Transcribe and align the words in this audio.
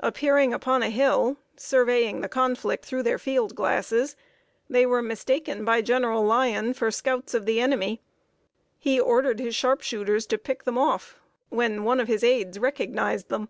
Appearing 0.00 0.52
upon 0.52 0.82
a 0.82 0.90
hill, 0.90 1.38
surveying 1.56 2.20
the 2.20 2.28
conflict 2.28 2.84
through 2.84 3.02
their 3.04 3.18
field 3.18 3.54
glasses, 3.54 4.16
they 4.68 4.84
were 4.84 5.00
mistaken 5.00 5.64
by 5.64 5.80
General 5.80 6.22
Lyon 6.22 6.74
for 6.74 6.90
scouts 6.90 7.32
of 7.32 7.46
the 7.46 7.58
enemy. 7.58 8.02
He 8.78 9.00
ordered 9.00 9.40
his 9.40 9.54
sharpshooters 9.56 10.26
to 10.26 10.36
pick 10.36 10.64
them 10.64 10.76
off, 10.76 11.18
when 11.48 11.84
one 11.84 12.00
of 12.00 12.06
his 12.06 12.22
aids 12.22 12.58
recognized 12.58 13.30
them. 13.30 13.48